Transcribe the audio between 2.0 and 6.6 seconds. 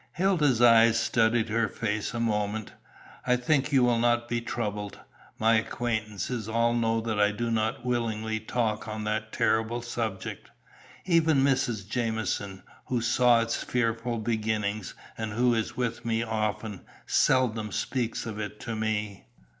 a moment. "I think you will not be troubled. My acquaintances